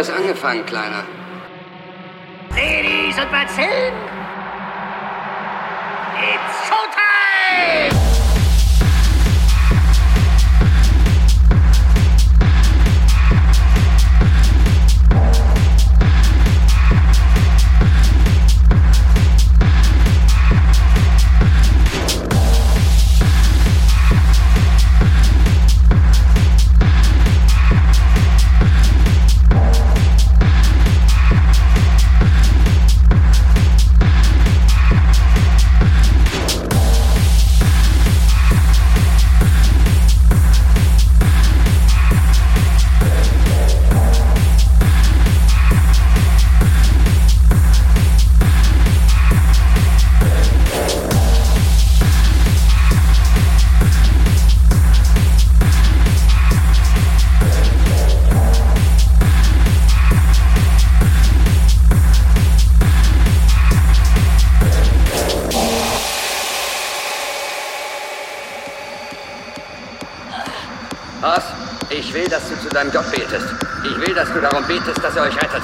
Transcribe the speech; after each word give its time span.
Erst 0.00 0.12
angefangen, 0.12 0.64
Kleiner. 0.64 1.04
Ladies 2.56 3.18
und 3.18 3.30
Bazillen, 3.30 3.92
deinem 72.80 72.92
Gott 72.92 73.10
betest. 73.10 73.46
Ich 73.84 74.00
will, 74.00 74.14
dass 74.14 74.32
du 74.32 74.40
darum 74.40 74.64
betest, 74.64 75.02
dass 75.02 75.14
er 75.14 75.22
euch 75.22 75.36
rettet. 75.36 75.62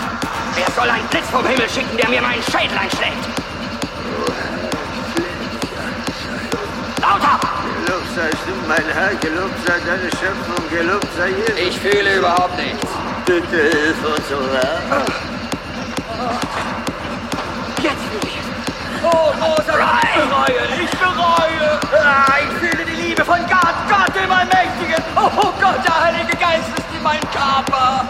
Wer 0.55 0.67
soll 0.77 0.91
einen 0.91 1.07
Blitz 1.09 1.29
vom 1.31 1.47
Himmel 1.47 1.69
schicken, 1.69 1.97
der 1.97 2.09
mir 2.11 2.21
meinen 2.21 2.43
Schädel 2.43 2.77
einschlägt? 2.77 3.25
Lauter! 7.01 7.41
Gelobt 7.87 8.07
seist 8.15 8.43
du, 8.47 8.53
mein 8.69 8.85
Herr, 8.93 9.15
gelobt 9.15 9.57
sei 9.67 9.79
deine 9.87 10.11
Schöpfung, 10.11 10.69
gelobt 10.71 11.09
sei 11.17 11.29
Jesus. 11.29 11.59
Ich 11.59 11.79
fühle 11.79 12.19
überhaupt 12.19 12.57
nichts. 12.59 12.87
Bitte 13.25 13.63
hilf 13.63 13.97
uns, 14.05 14.33
o 14.33 14.41
Herr. 14.53 15.05
Jetzt 17.83 18.05
fühle 18.11 18.27
ich 18.27 18.37
es. 18.37 19.05
Oh, 19.05 19.33
großer 19.41 19.79
Ich 19.79 20.23
bereue, 20.29 20.85
ich 20.85 20.91
bereue. 20.91 21.81
Ah, 22.05 22.35
ich 22.41 22.69
fühle 22.69 22.85
die 22.85 23.03
Liebe 23.09 23.25
von 23.25 23.39
Gott, 23.47 23.77
Gott 23.89 24.15
dem 24.15 24.31
Allmächtigen. 24.31 24.66
Oh 25.19 25.53
Gott, 25.61 25.83
der 25.83 26.05
Heilige 26.05 26.37
Geist 26.37 26.69
ist 26.77 26.95
in 26.95 27.03
meinem 27.03 27.23
Körper. 27.31 28.07